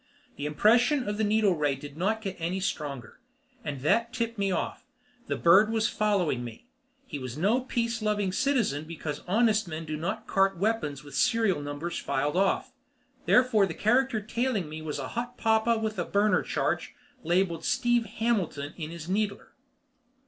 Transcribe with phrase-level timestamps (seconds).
[0.35, 3.19] The impression of the needle ray did not get any stronger,
[3.63, 4.83] and that tipped me off.
[5.27, 6.65] The bird was following me.
[7.05, 11.19] He was no peace loving citizen because honest men do not cart weapons with the
[11.19, 12.73] serial numbers filed off.
[13.27, 18.05] Therefore the character tailing me was a hot papa with a burner charge labelled "Steve
[18.07, 19.51] Hammond" in his needler.